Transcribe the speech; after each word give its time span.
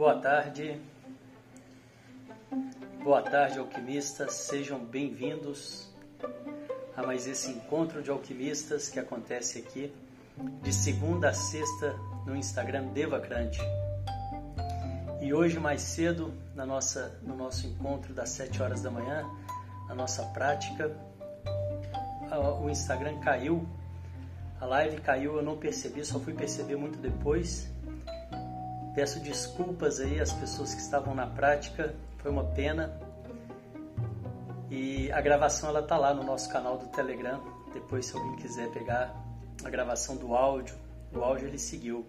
Boa 0.00 0.18
tarde. 0.18 0.80
Boa 3.04 3.20
tarde, 3.20 3.58
alquimistas. 3.58 4.32
Sejam 4.32 4.82
bem-vindos 4.82 5.92
a 6.96 7.02
mais 7.02 7.26
esse 7.26 7.50
encontro 7.50 8.02
de 8.02 8.08
alquimistas 8.08 8.88
que 8.88 8.98
acontece 8.98 9.58
aqui 9.58 9.92
de 10.62 10.72
segunda 10.72 11.28
a 11.28 11.34
sexta 11.34 11.94
no 12.24 12.34
Instagram 12.34 12.86
Devacrante. 12.94 13.60
E 15.20 15.34
hoje 15.34 15.60
mais 15.60 15.82
cedo, 15.82 16.32
na 16.54 16.64
nossa, 16.64 17.20
no 17.22 17.36
nosso 17.36 17.66
encontro 17.66 18.14
das 18.14 18.30
7 18.30 18.62
horas 18.62 18.80
da 18.80 18.90
manhã, 18.90 19.30
a 19.86 19.94
nossa 19.94 20.24
prática, 20.28 20.96
o 22.62 22.70
Instagram 22.70 23.20
caiu, 23.20 23.68
a 24.58 24.64
live 24.64 24.98
caiu, 25.02 25.36
eu 25.36 25.42
não 25.42 25.58
percebi, 25.58 26.02
só 26.06 26.18
fui 26.18 26.32
perceber 26.32 26.76
muito 26.76 26.98
depois. 26.98 27.70
Peço 28.94 29.20
desculpas 29.20 30.00
aí 30.00 30.20
às 30.20 30.32
pessoas 30.32 30.74
que 30.74 30.80
estavam 30.80 31.14
na 31.14 31.26
prática, 31.26 31.94
foi 32.18 32.30
uma 32.30 32.44
pena. 32.44 33.00
E 34.70 35.10
a 35.12 35.20
gravação 35.20 35.68
ela 35.68 35.82
tá 35.82 35.96
lá 35.96 36.12
no 36.12 36.22
nosso 36.22 36.50
canal 36.50 36.76
do 36.76 36.86
Telegram. 36.88 37.40
Depois, 37.72 38.06
se 38.06 38.16
alguém 38.16 38.36
quiser 38.36 38.70
pegar 38.70 39.14
a 39.64 39.70
gravação 39.70 40.16
do 40.16 40.34
áudio, 40.34 40.74
o 41.14 41.20
áudio 41.20 41.48
ele 41.48 41.58
seguiu, 41.58 42.06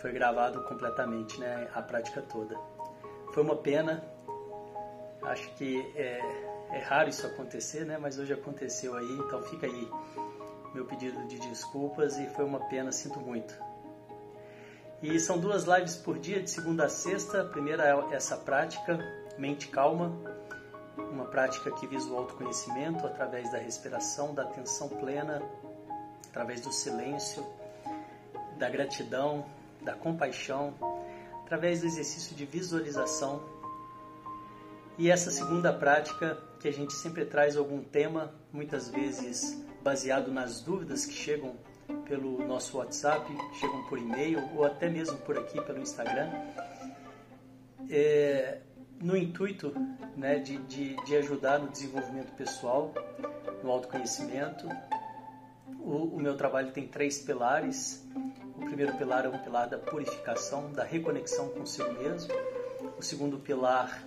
foi 0.00 0.12
gravado 0.12 0.62
completamente, 0.64 1.38
né, 1.40 1.68
a 1.74 1.82
prática 1.82 2.22
toda. 2.22 2.56
Foi 3.32 3.42
uma 3.42 3.56
pena. 3.56 4.04
Acho 5.22 5.50
que 5.54 5.80
é, 5.96 6.20
é 6.72 6.78
raro 6.78 7.08
isso 7.08 7.26
acontecer, 7.26 7.84
né? 7.84 7.96
Mas 7.98 8.18
hoje 8.18 8.32
aconteceu 8.32 8.94
aí, 8.96 9.12
então 9.26 9.42
fica 9.42 9.66
aí 9.66 9.90
meu 10.74 10.84
pedido 10.84 11.26
de 11.26 11.38
desculpas 11.38 12.18
e 12.18 12.26
foi 12.26 12.44
uma 12.44 12.60
pena, 12.68 12.92
sinto 12.92 13.18
muito. 13.20 13.54
E 15.04 15.20
são 15.20 15.38
duas 15.38 15.64
lives 15.64 15.96
por 15.96 16.18
dia, 16.18 16.42
de 16.42 16.50
segunda 16.50 16.86
a 16.86 16.88
sexta. 16.88 17.42
A 17.42 17.44
primeira 17.44 17.84
é 17.86 18.14
essa 18.14 18.38
prática, 18.38 18.98
mente 19.36 19.68
calma, 19.68 20.10
uma 20.96 21.26
prática 21.26 21.70
que 21.72 21.86
visa 21.86 22.08
o 22.08 22.16
autoconhecimento 22.16 23.06
através 23.06 23.52
da 23.52 23.58
respiração, 23.58 24.34
da 24.34 24.44
atenção 24.44 24.88
plena, 24.88 25.42
através 26.30 26.62
do 26.62 26.72
silêncio, 26.72 27.46
da 28.58 28.70
gratidão, 28.70 29.44
da 29.82 29.92
compaixão, 29.92 30.72
através 31.42 31.82
do 31.82 31.86
exercício 31.86 32.34
de 32.34 32.46
visualização. 32.46 33.42
E 34.96 35.10
essa 35.10 35.30
segunda 35.30 35.70
prática, 35.70 36.42
que 36.58 36.66
a 36.66 36.72
gente 36.72 36.94
sempre 36.94 37.26
traz 37.26 37.58
algum 37.58 37.84
tema, 37.84 38.32
muitas 38.50 38.88
vezes 38.88 39.62
baseado 39.82 40.32
nas 40.32 40.62
dúvidas 40.62 41.04
que 41.04 41.12
chegam 41.12 41.56
pelo 42.06 42.46
nosso 42.46 42.78
WhatsApp, 42.78 43.26
chegam 43.58 43.84
por 43.84 43.98
e-mail 43.98 44.40
ou 44.54 44.64
até 44.64 44.88
mesmo 44.88 45.16
por 45.18 45.38
aqui 45.38 45.60
pelo 45.62 45.80
Instagram, 45.80 46.30
é, 47.90 48.60
no 49.00 49.16
intuito 49.16 49.74
né, 50.16 50.38
de, 50.38 50.56
de, 50.58 50.96
de, 51.04 51.16
ajudar 51.16 51.58
no 51.58 51.68
desenvolvimento 51.68 52.32
pessoal, 52.32 52.92
no 53.62 53.70
autoconhecimento. 53.70 54.68
O, 55.80 56.16
o 56.16 56.20
meu 56.20 56.36
trabalho 56.36 56.72
tem 56.72 56.86
três 56.86 57.18
pilares. 57.18 58.06
O 58.56 58.64
primeiro 58.64 58.96
pilar 58.96 59.24
é 59.26 59.28
um 59.28 59.38
pilar 59.38 59.68
da 59.68 59.78
purificação, 59.78 60.72
da 60.72 60.84
reconexão 60.84 61.48
consigo 61.50 61.92
mesmo. 61.92 62.32
O 62.96 63.02
segundo 63.02 63.38
pilar 63.38 64.02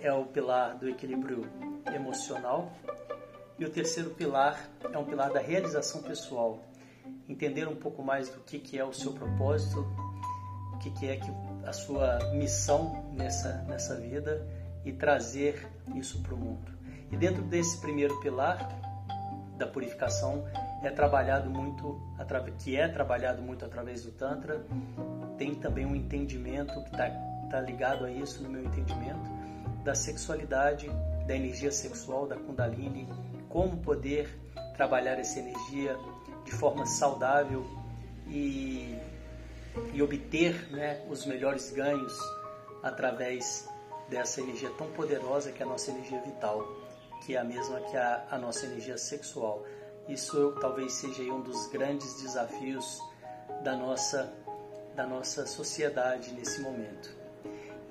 é 0.00 0.12
o 0.12 0.24
pilar 0.24 0.76
do 0.76 0.88
equilíbrio 0.88 1.46
emocional. 1.94 2.72
E 3.58 3.64
o 3.64 3.70
terceiro 3.70 4.10
pilar 4.10 4.68
é 4.92 4.96
um 4.96 5.04
pilar 5.04 5.32
da 5.32 5.40
realização 5.40 6.02
pessoal, 6.02 6.62
entender 7.28 7.68
um 7.68 7.76
pouco 7.76 8.02
mais 8.02 8.28
do 8.28 8.40
que, 8.40 8.58
que 8.58 8.78
é 8.78 8.84
o 8.84 8.92
seu 8.92 9.12
propósito, 9.12 9.86
o 10.74 10.78
que, 10.78 10.90
que 10.90 11.08
é 11.08 11.16
que 11.16 11.30
a 11.66 11.72
sua 11.72 12.18
missão 12.32 13.04
nessa, 13.12 13.64
nessa 13.68 13.96
vida 13.96 14.46
e 14.84 14.92
trazer 14.92 15.68
isso 15.94 16.22
para 16.22 16.34
o 16.34 16.38
mundo. 16.38 16.72
E 17.10 17.16
dentro 17.16 17.42
desse 17.42 17.80
primeiro 17.80 18.18
pilar 18.20 18.68
da 19.56 19.66
purificação 19.66 20.44
é 20.82 20.90
trabalhado 20.90 21.50
muito, 21.50 22.00
que 22.58 22.76
é 22.76 22.88
trabalhado 22.88 23.42
muito 23.42 23.64
através 23.64 24.04
do 24.04 24.12
Tantra, 24.12 24.64
tem 25.36 25.54
também 25.54 25.84
um 25.84 25.94
entendimento 25.94 26.72
que 26.84 26.90
está 26.90 27.10
tá 27.50 27.60
ligado 27.60 28.04
a 28.04 28.10
isso 28.10 28.42
no 28.42 28.48
meu 28.48 28.64
entendimento, 28.64 29.28
da 29.84 29.94
sexualidade, 29.94 30.88
da 31.26 31.34
energia 31.34 31.72
sexual, 31.72 32.26
da 32.26 32.36
Kundalini, 32.36 33.08
como 33.48 33.78
poder 33.78 34.28
trabalhar 34.76 35.18
essa 35.18 35.38
energia 35.38 35.96
de 36.48 36.54
forma 36.54 36.86
saudável 36.86 37.62
e, 38.26 38.98
e 39.92 40.02
obter 40.02 40.70
né, 40.70 41.04
os 41.10 41.26
melhores 41.26 41.70
ganhos 41.70 42.18
através 42.82 43.68
dessa 44.08 44.40
energia 44.40 44.70
tão 44.78 44.86
poderosa 44.92 45.52
que 45.52 45.62
é 45.62 45.66
a 45.66 45.68
nossa 45.68 45.90
energia 45.90 46.22
vital, 46.22 46.66
que 47.26 47.36
é 47.36 47.38
a 47.38 47.44
mesma 47.44 47.82
que 47.82 47.96
a, 47.98 48.26
a 48.30 48.38
nossa 48.38 48.64
energia 48.64 48.96
sexual. 48.96 49.62
Isso 50.08 50.56
talvez 50.58 50.94
seja 50.94 51.22
um 51.24 51.42
dos 51.42 51.66
grandes 51.66 52.22
desafios 52.22 52.98
da 53.62 53.76
nossa, 53.76 54.32
da 54.96 55.06
nossa 55.06 55.44
sociedade 55.46 56.32
nesse 56.32 56.62
momento. 56.62 57.14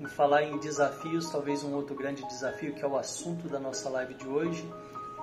Em 0.00 0.06
falar 0.06 0.42
em 0.42 0.58
desafios, 0.58 1.30
talvez 1.30 1.62
um 1.62 1.74
outro 1.74 1.94
grande 1.94 2.26
desafio 2.26 2.74
que 2.74 2.84
é 2.84 2.88
o 2.88 2.96
assunto 2.96 3.48
da 3.48 3.60
nossa 3.60 3.88
live 3.88 4.14
de 4.14 4.26
hoje, 4.26 4.68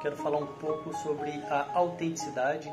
quero 0.01 0.15
falar 0.15 0.37
um 0.37 0.47
pouco 0.47 0.93
sobre 0.99 1.31
a 1.49 1.73
autenticidade 1.73 2.71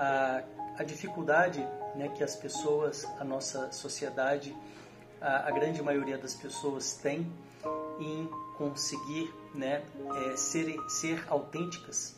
a, 0.00 0.42
a 0.78 0.82
dificuldade 0.82 1.60
né, 1.94 2.08
que 2.08 2.24
as 2.24 2.34
pessoas, 2.34 3.04
a 3.18 3.24
nossa 3.24 3.70
sociedade, 3.70 4.56
a, 5.20 5.48
a 5.48 5.50
grande 5.50 5.82
maioria 5.82 6.16
das 6.16 6.34
pessoas 6.34 6.94
tem 6.94 7.30
em 8.00 8.26
conseguir 8.56 9.30
né, 9.54 9.82
é, 10.24 10.36
ser, 10.36 10.74
ser 10.88 11.22
autênticas, 11.28 12.16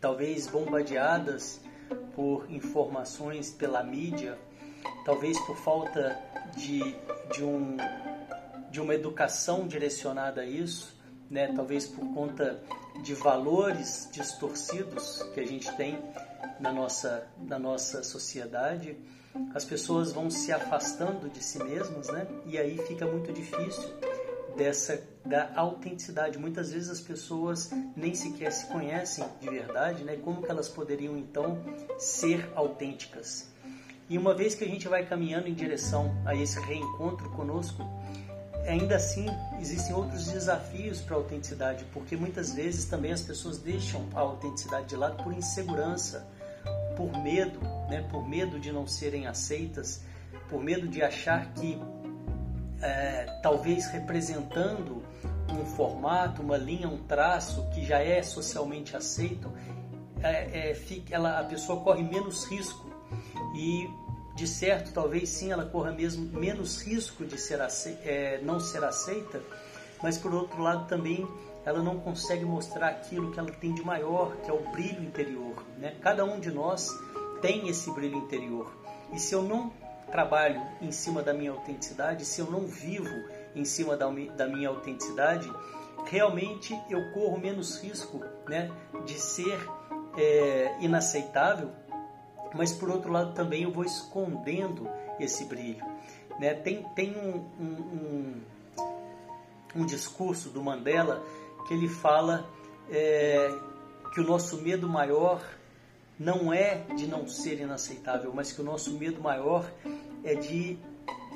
talvez 0.00 0.46
bombardeadas 0.46 1.60
por 2.14 2.50
informações 2.50 3.50
pela 3.50 3.82
mídia, 3.82 4.38
talvez 5.04 5.38
por 5.40 5.56
falta 5.58 6.18
de, 6.56 6.80
de, 7.34 7.44
um, 7.44 7.76
de 8.70 8.80
uma 8.80 8.94
educação 8.94 9.66
direcionada 9.66 10.40
a 10.40 10.46
isso, 10.46 10.96
né, 11.28 11.52
talvez 11.54 11.86
por 11.86 12.14
conta 12.14 12.62
de 13.02 13.14
valores 13.14 14.08
distorcidos 14.10 15.22
que 15.34 15.40
a 15.40 15.46
gente 15.46 15.70
tem 15.76 15.98
na 16.60 16.72
nossa, 16.72 17.26
na 17.38 17.58
nossa 17.58 18.02
sociedade, 18.02 18.96
as 19.54 19.64
pessoas 19.64 20.12
vão 20.12 20.30
se 20.30 20.52
afastando 20.52 21.28
de 21.28 21.42
si 21.42 21.62
mesmas, 21.62 22.08
né? 22.08 22.26
E 22.46 22.56
aí 22.56 22.78
fica 22.86 23.06
muito 23.06 23.32
difícil 23.32 23.92
dessa 24.56 25.02
da 25.24 25.50
autenticidade. 25.56 26.38
Muitas 26.38 26.72
vezes 26.72 26.90
as 26.90 27.00
pessoas 27.00 27.70
nem 27.96 28.14
sequer 28.14 28.52
se 28.52 28.66
conhecem 28.66 29.24
de 29.40 29.48
verdade, 29.48 30.04
né? 30.04 30.16
Como 30.16 30.42
que 30.42 30.50
elas 30.50 30.68
poderiam 30.68 31.16
então 31.16 31.58
ser 31.98 32.50
autênticas? 32.54 33.48
E 34.08 34.18
uma 34.18 34.34
vez 34.34 34.54
que 34.54 34.64
a 34.64 34.68
gente 34.68 34.86
vai 34.86 35.06
caminhando 35.06 35.48
em 35.48 35.54
direção 35.54 36.14
a 36.26 36.34
esse 36.34 36.60
reencontro 36.60 37.30
conosco, 37.30 37.82
ainda 38.66 38.96
assim 38.96 39.26
existem 39.60 39.94
outros 39.94 40.26
desafios 40.26 41.00
para 41.00 41.16
a 41.16 41.18
autenticidade, 41.18 41.84
porque 41.92 42.16
muitas 42.16 42.52
vezes 42.52 42.84
também 42.84 43.12
as 43.12 43.22
pessoas 43.22 43.58
deixam 43.58 44.06
a 44.14 44.20
autenticidade 44.20 44.86
de 44.86 44.96
lado 44.96 45.22
por 45.22 45.32
insegurança, 45.32 46.26
por 46.96 47.12
medo, 47.22 47.60
né, 47.88 48.06
por 48.10 48.26
medo 48.28 48.58
de 48.58 48.72
não 48.72 48.86
serem 48.86 49.26
aceitas, 49.26 50.02
por 50.48 50.62
medo 50.62 50.88
de 50.88 51.02
achar 51.02 51.52
que 51.54 51.80
é, 52.80 53.24
talvez 53.42 53.86
representando 53.86 55.02
um 55.50 55.64
formato, 55.64 56.42
uma 56.42 56.56
linha, 56.56 56.88
um 56.88 56.98
traço 57.04 57.68
que 57.70 57.84
já 57.84 57.98
é 57.98 58.22
socialmente 58.22 58.96
aceito, 58.96 59.50
é, 60.22 60.70
é, 60.70 60.74
fica, 60.74 61.14
ela, 61.14 61.40
a 61.40 61.44
pessoa 61.44 61.80
corre 61.80 62.02
menos 62.02 62.44
risco. 62.46 62.92
E 63.54 63.88
de 64.34 64.46
certo 64.46 64.92
talvez 64.92 65.28
sim 65.28 65.52
ela 65.52 65.64
corra 65.64 65.92
mesmo 65.92 66.26
menos 66.38 66.82
risco 66.82 67.24
de 67.24 67.40
ser 67.40 67.60
é, 68.04 68.40
não 68.42 68.58
ser 68.58 68.84
aceita, 68.84 69.42
mas 70.02 70.18
por 70.18 70.34
outro 70.34 70.60
lado 70.60 70.88
também 70.88 71.26
ela 71.64 71.82
não 71.82 71.98
consegue 71.98 72.44
mostrar 72.44 72.88
aquilo 72.88 73.30
que 73.32 73.38
ela 73.38 73.50
tem 73.50 73.72
de 73.72 73.82
maior, 73.82 74.36
que 74.44 74.50
é 74.50 74.52
o 74.52 74.60
brilho 74.70 75.02
interior. 75.02 75.64
Né? 75.78 75.96
Cada 76.00 76.24
um 76.24 76.38
de 76.38 76.50
nós 76.50 76.90
tem 77.40 77.68
esse 77.68 77.90
brilho 77.90 78.16
interior. 78.16 78.70
E 79.12 79.18
se 79.18 79.34
eu 79.34 79.42
não 79.42 79.72
trabalho 80.10 80.60
em 80.82 80.92
cima 80.92 81.22
da 81.22 81.32
minha 81.32 81.50
autenticidade, 81.50 82.24
se 82.24 82.40
eu 82.40 82.50
não 82.50 82.66
vivo 82.66 83.14
em 83.54 83.64
cima 83.64 83.96
da, 83.96 84.06
da 84.36 84.46
minha 84.46 84.68
autenticidade, 84.68 85.50
realmente 86.06 86.78
eu 86.90 87.12
corro 87.12 87.38
menos 87.38 87.80
risco 87.82 88.22
né, 88.46 88.70
de 89.06 89.18
ser 89.18 89.58
é, 90.16 90.76
inaceitável, 90.80 91.70
mas 92.54 92.72
por 92.72 92.90
outro 92.90 93.10
lado 93.10 93.34
também 93.34 93.62
eu 93.62 93.70
vou 93.70 93.84
escondendo 93.84 94.88
esse 95.18 95.44
brilho. 95.44 95.84
Né? 96.38 96.54
Tem, 96.54 96.82
tem 96.94 97.16
um, 97.16 97.44
um, 97.60 98.42
um, 98.78 99.82
um 99.82 99.86
discurso 99.86 100.50
do 100.50 100.62
Mandela 100.62 101.24
que 101.66 101.74
ele 101.74 101.88
fala 101.88 102.48
é, 102.90 103.50
que 104.12 104.20
o 104.20 104.24
nosso 104.24 104.60
medo 104.62 104.88
maior 104.88 105.42
não 106.18 106.52
é 106.52 106.84
de 106.96 107.06
não 107.06 107.26
ser 107.26 107.60
inaceitável, 107.60 108.32
mas 108.32 108.52
que 108.52 108.60
o 108.60 108.64
nosso 108.64 108.96
medo 108.96 109.20
maior 109.20 109.68
é 110.22 110.34
de 110.34 110.78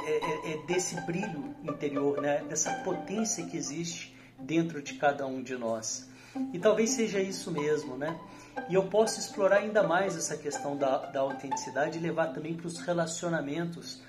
é, 0.04 0.10
é, 0.10 0.52
é 0.52 0.56
desse 0.66 1.00
brilho 1.02 1.54
interior, 1.64 2.20
né? 2.20 2.44
dessa 2.48 2.72
potência 2.84 3.44
que 3.46 3.56
existe 3.56 4.16
dentro 4.38 4.80
de 4.80 4.94
cada 4.94 5.26
um 5.26 5.42
de 5.42 5.56
nós. 5.56 6.08
E 6.52 6.58
talvez 6.58 6.90
seja 6.90 7.20
isso 7.20 7.50
mesmo, 7.50 7.96
né? 7.96 8.18
E 8.68 8.74
eu 8.74 8.84
posso 8.84 9.20
explorar 9.20 9.58
ainda 9.58 9.82
mais 9.82 10.16
essa 10.16 10.36
questão 10.36 10.76
da, 10.76 11.06
da 11.06 11.20
autenticidade 11.20 11.98
e 11.98 12.00
levar 12.00 12.28
também 12.28 12.54
para 12.54 12.66
os 12.66 12.78
relacionamentos. 12.80 14.02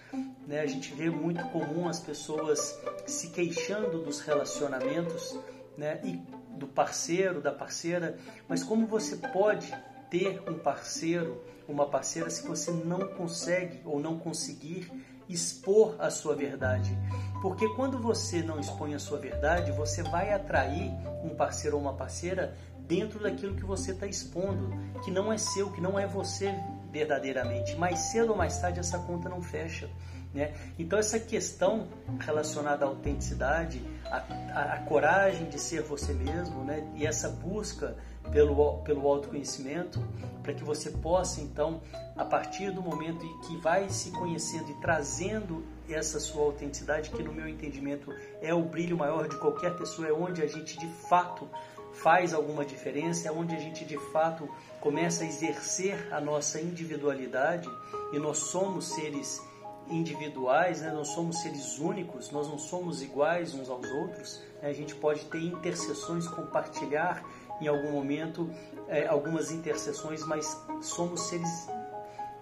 Né? 0.48 0.62
A 0.62 0.66
gente 0.66 0.94
vê 0.94 1.10
muito 1.10 1.44
comum 1.50 1.88
as 1.88 2.00
pessoas 2.00 2.80
se 3.06 3.30
queixando 3.30 4.00
dos 4.04 4.22
relacionamentos 4.22 5.38
né? 5.78 6.02
e 6.04 6.18
do 6.58 6.68
parceiro, 6.68 7.42
da 7.42 7.52
parceira, 7.52 8.18
mas 8.48 8.64
como 8.64 8.86
você 8.86 9.16
pode 9.16 9.74
ter 10.10 10.42
um 10.50 10.58
parceiro, 10.58 11.42
uma 11.68 11.86
parceira, 11.88 12.30
se 12.30 12.46
você 12.46 12.72
não 12.72 13.00
consegue 13.10 13.80
ou 13.86 14.00
não 14.00 14.18
conseguir 14.18 14.92
expor 15.30 15.96
a 16.00 16.10
sua 16.10 16.36
verdade. 16.36 16.98
Porque 17.42 17.70
quando 17.76 18.00
você 18.00 18.42
não 18.42 18.60
expõe 18.60 18.96
a 18.96 19.00
sua 19.00 19.20
verdade, 19.20 19.72
você 19.72 20.04
vai 20.04 20.34
atrair 20.34 20.92
um 21.24 21.30
parceiro 21.30 21.78
ou 21.78 21.82
uma 21.82 21.94
parceira 21.94 22.58
dentro 22.80 23.22
daquilo 23.22 23.56
que 23.56 23.64
você 23.64 23.92
está 23.92 24.08
expondo, 24.08 24.74
que 25.06 25.12
não 25.12 25.32
é 25.32 25.38
seu, 25.38 25.72
que 25.72 25.80
não 25.80 25.98
é 25.98 26.08
você 26.08 26.54
verdadeiramente. 26.92 27.76
Mais 27.76 28.00
cedo 28.12 28.32
ou 28.32 28.36
mais 28.36 28.58
tarde 28.60 28.80
essa 28.80 28.98
conta 29.00 29.30
não 29.30 29.42
fecha. 29.42 29.88
Né? 30.34 30.54
Então 30.78 31.00
essa 31.00 31.20
questão 31.20 31.88
relacionada 32.20 32.86
à 32.86 32.88
autenticidade, 32.88 33.82
a, 34.06 34.18
a, 34.54 34.74
a 34.74 34.80
coragem 34.80 35.50
de 35.50 35.60
ser 35.60 35.82
você 35.82 36.14
mesmo, 36.14 36.64
né? 36.64 36.88
e 36.96 37.06
essa 37.06 37.30
busca 37.30 37.96
pelo, 38.32 38.78
pelo 38.80 39.08
autoconhecimento, 39.08 40.02
para 40.44 40.54
que 40.54 40.64
você 40.64 40.90
possa 40.90 41.42
então, 41.42 41.82
a 42.16 42.26
partir 42.26 42.72
do 42.72 42.82
momento 42.82 43.24
em 43.26 43.40
que 43.42 43.58
vai 43.58 43.90
se 43.90 44.12
conhecendo 44.12 44.70
e 44.72 44.74
trazendo 44.76 45.64
essa 45.90 46.20
sua 46.20 46.44
autenticidade, 46.44 47.10
que 47.10 47.24
no 47.24 47.34
meu 47.34 47.48
entendimento 47.48 48.14
é 48.42 48.54
o 48.54 48.62
brilho 48.62 48.98
maior 48.98 49.28
de 49.28 49.38
qualquer 49.38 49.76
pessoa, 49.76 50.08
é 50.08 50.14
onde 50.14 50.42
a 50.42 50.48
gente 50.48 50.78
de 50.78 50.88
fato 51.10 51.48
faz 51.94 52.34
alguma 52.34 52.64
diferença, 52.64 53.28
é 53.28 53.32
onde 53.32 53.56
a 53.56 53.60
gente 53.60 53.84
de 53.84 53.98
fato 54.12 54.48
começa 54.80 55.24
a 55.24 55.28
exercer 55.28 56.14
a 56.14 56.22
nossa 56.22 56.62
individualidade 56.62 57.70
e 58.14 58.20
nós 58.20 58.38
somos 58.38 58.94
seres 58.94 59.42
individuais, 59.90 60.82
né? 60.82 60.92
nós 60.92 61.10
somos 61.10 61.42
seres 61.42 61.80
únicos, 61.80 62.30
nós 62.32 62.48
não 62.48 62.60
somos 62.60 63.02
iguais 63.02 63.54
uns 63.54 63.70
aos 63.70 63.90
outros, 63.92 64.42
né? 64.62 64.70
a 64.70 64.74
gente 64.74 64.96
pode 64.96 65.26
ter 65.26 65.42
interseções, 65.42 66.28
compartilhar 66.28 67.24
em 67.62 67.68
algum 67.68 67.92
momento 67.92 68.50
é, 68.88 69.08
algumas 69.08 69.52
interseções, 69.52 70.26
mas 70.26 70.58
somos 70.82 71.22
seres 71.28 71.68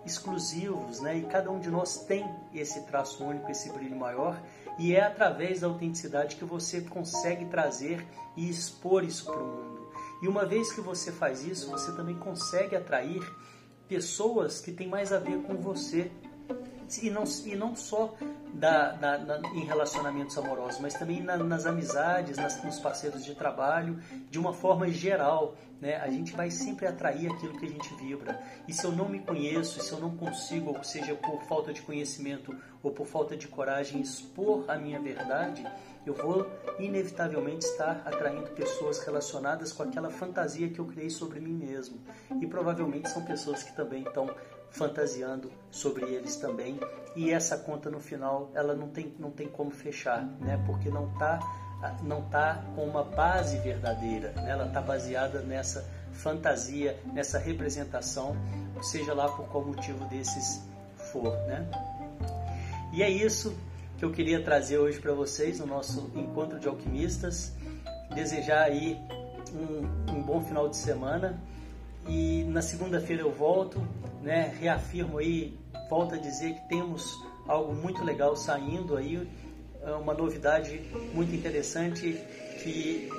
exclusivos, 0.06 1.02
né? 1.02 1.18
E 1.18 1.24
cada 1.24 1.52
um 1.52 1.60
de 1.60 1.70
nós 1.70 2.06
tem 2.06 2.26
esse 2.54 2.82
traço 2.84 3.24
único, 3.24 3.52
esse 3.52 3.70
brilho 3.72 3.96
maior, 3.96 4.42
e 4.80 4.96
é 4.96 5.04
através 5.04 5.60
da 5.60 5.68
autenticidade 5.68 6.36
que 6.36 6.46
você 6.46 6.82
consegue 6.82 7.46
trazer 7.46 8.06
e 8.36 8.50
expor 8.50 9.04
isso 9.04 9.26
para 9.26 9.42
o 9.42 9.46
mundo. 9.46 9.92
E 10.22 10.28
uma 10.28 10.46
vez 10.46 10.72
que 10.72 10.82
você 10.82 11.12
faz 11.12 11.44
isso, 11.44 11.70
você 11.70 11.92
também 11.92 12.16
consegue 12.16 12.76
atrair 12.76 13.22
pessoas 13.88 14.60
que 14.62 14.72
têm 14.72 14.88
mais 14.88 15.12
a 15.12 15.20
ver 15.20 15.42
com 15.44 15.58
você. 15.58 16.12
E 17.02 17.10
não, 17.10 17.26
e 17.46 17.56
não 17.56 17.76
só 17.76 18.16
da, 18.54 18.92
da, 18.94 19.18
na, 19.18 19.38
em 19.54 19.66
relacionamentos 19.66 20.38
amorosos, 20.38 20.80
mas 20.80 20.94
também 20.94 21.22
na, 21.22 21.38
nas 21.38 21.66
amizades, 21.66 22.38
nas, 22.38 22.64
nos 22.64 22.80
parceiros 22.80 23.24
de 23.24 23.36
trabalho, 23.36 24.00
de 24.30 24.40
uma 24.40 24.54
forma 24.54 24.88
geral. 24.90 25.56
Né? 25.80 25.96
A 25.98 26.10
gente 26.10 26.36
vai 26.36 26.50
sempre 26.50 26.88
atrair 26.88 27.32
aquilo 27.32 27.58
que 27.58 27.66
a 27.66 27.70
gente 27.70 27.94
vibra. 27.96 28.40
E 28.68 28.74
se 28.74 28.84
eu 28.84 28.92
não 28.92 29.08
me 29.08 29.20
conheço, 29.20 29.80
se 29.80 29.92
eu 29.92 30.00
não 30.00 30.16
consigo, 30.16 30.76
ou 30.76 30.84
seja 30.84 31.14
por 31.16 31.44
falta 31.44 31.72
de 31.72 31.82
conhecimento 31.82 32.56
ou 32.82 32.92
por 32.92 33.06
falta 33.06 33.38
de 33.38 33.48
coragem, 33.48 34.02
expor 34.02 34.66
a 34.68 34.76
minha 34.76 35.00
verdade, 35.00 35.66
eu 36.06 36.14
vou 36.14 36.50
inevitavelmente 36.80 37.66
estar 37.66 38.02
atraindo 38.06 38.50
pessoas 38.52 39.00
relacionadas 39.00 39.74
com 39.74 39.84
aquela 39.84 40.10
fantasia 40.10 40.70
que 40.70 40.80
eu 40.80 40.86
criei 40.86 41.10
sobre 41.10 41.40
mim 41.40 41.54
mesmo. 41.54 42.00
E 42.42 42.48
provavelmente 42.48 43.10
são 43.10 43.24
pessoas 43.24 43.62
que 43.62 43.76
também 43.76 44.04
estão 44.04 44.34
fantasiando 44.72 45.52
sobre 45.72 46.06
eles 46.06 46.36
também 46.36 46.80
e 47.16 47.32
essa 47.32 47.58
conta 47.58 47.90
no 47.90 48.00
final 48.00 48.52
ela 48.54 48.76
não 48.76 48.90
tem, 48.90 49.14
não 49.18 49.32
tem 49.32 49.48
como 49.48 49.72
fechar, 49.72 50.24
né? 50.40 50.62
Porque 50.66 50.90
não 50.90 51.12
está 51.14 51.40
não 52.02 52.24
tá 52.24 52.64
com 52.76 52.86
uma 52.86 53.04
base 53.04 53.58
verdadeira, 53.60 54.32
né? 54.32 54.50
ela 54.50 54.66
está 54.66 54.82
baseada 54.82 55.42
nessa 55.42 55.88
fantasia, 56.12 57.00
nessa 57.14 57.38
representação, 57.38 58.36
seja 58.82 59.14
lá 59.14 59.30
por 59.30 59.48
qual 59.48 59.64
motivo 59.64 60.04
desses 60.06 60.62
for, 61.12 61.38
né? 61.46 61.70
E 62.92 63.04
é 63.04 63.10
isso 63.10 63.56
que 63.98 64.06
eu 64.06 64.12
queria 64.12 64.42
trazer 64.44 64.78
hoje 64.78 65.00
para 65.00 65.14
vocês 65.14 65.60
no 65.60 65.68
nosso 65.68 66.12
encontro 66.16 66.60
de 66.60 66.68
alquimistas. 66.68 67.54
Desejar 68.14 68.64
aí 68.64 68.98
um, 69.54 70.14
um 70.14 70.24
bom 70.24 70.42
final 70.42 70.70
de 70.70 70.78
semana 70.78 71.40
e 72.08 72.44
na 72.46 72.62
segunda-feira 72.62 73.22
eu 73.22 73.32
volto, 73.32 73.82
né? 74.22 74.56
Reafirmo 74.60 75.18
aí, 75.18 75.58
volto 75.90 76.16
a 76.16 76.18
dizer 76.18 76.54
que 76.54 76.68
temos 76.70 77.04
algo 77.48 77.74
muito 77.74 78.04
legal 78.04 78.36
saindo 78.36 78.96
aí, 78.96 79.28
é 79.82 79.92
uma 79.92 80.14
novidade 80.14 80.82
muito 81.14 81.34
interessante 81.34 82.20
que 82.64 83.10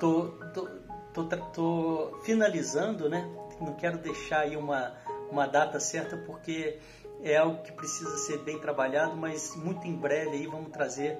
tô, 0.00 0.28
tô, 0.54 0.68
tô, 1.14 1.24
tô 1.52 2.18
finalizando, 2.22 3.08
né? 3.08 3.28
Não 3.60 3.74
quero 3.74 3.98
deixar 3.98 4.40
aí 4.40 4.56
uma, 4.56 4.94
uma 5.30 5.46
data 5.46 5.78
certa 5.78 6.16
porque 6.16 6.78
é 7.22 7.36
algo 7.36 7.62
que 7.62 7.72
precisa 7.72 8.16
ser 8.16 8.38
bem 8.38 8.58
trabalhado, 8.58 9.16
mas 9.16 9.54
muito 9.56 9.86
em 9.86 9.94
breve 9.94 10.30
aí 10.30 10.46
vamos 10.46 10.70
trazer 10.70 11.18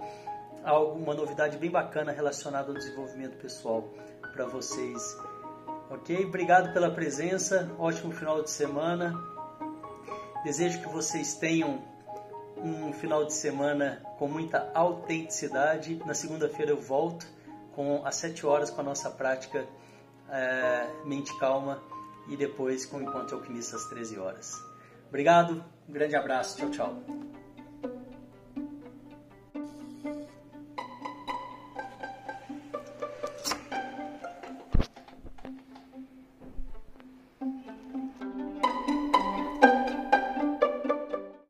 algo, 0.64 0.98
uma 0.98 1.14
novidade 1.14 1.56
bem 1.58 1.70
bacana 1.70 2.12
relacionada 2.12 2.68
ao 2.68 2.74
desenvolvimento 2.74 3.36
pessoal 3.36 3.88
para 4.32 4.46
vocês 4.46 5.16
Ok? 5.90 6.26
Obrigado 6.26 6.72
pela 6.72 6.90
presença. 6.90 7.70
Ótimo 7.78 8.12
final 8.12 8.42
de 8.42 8.50
semana. 8.50 9.14
Desejo 10.44 10.80
que 10.80 10.88
vocês 10.88 11.34
tenham 11.34 11.82
um 12.56 12.92
final 12.92 13.24
de 13.24 13.32
semana 13.32 14.02
com 14.18 14.28
muita 14.28 14.70
autenticidade. 14.74 16.00
Na 16.04 16.14
segunda-feira 16.14 16.72
eu 16.72 16.80
volto 16.80 17.26
com 17.74 18.04
às 18.04 18.16
7 18.16 18.44
horas 18.44 18.70
com 18.70 18.80
a 18.80 18.84
nossa 18.84 19.10
prática 19.10 19.66
é, 20.30 20.86
Mente 21.04 21.36
Calma 21.38 21.82
e 22.28 22.36
depois 22.36 22.84
com 22.84 22.98
o 22.98 23.02
Encontro 23.02 23.36
Alquimista 23.36 23.76
às 23.76 23.84
13 23.86 24.18
horas. 24.18 24.52
Obrigado, 25.08 25.64
um 25.88 25.92
grande 25.92 26.16
abraço, 26.16 26.58
tchau, 26.58 26.70
tchau. 26.70 27.02